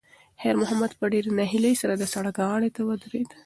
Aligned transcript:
خیر 0.41 0.55
محمد 0.61 0.91
په 0.99 1.05
ډېرې 1.13 1.31
ناهیلۍ 1.39 1.75
سره 1.81 1.93
د 1.97 2.03
سړک 2.13 2.35
غاړې 2.47 2.69
ته 2.75 2.81
ودرېد. 2.87 3.29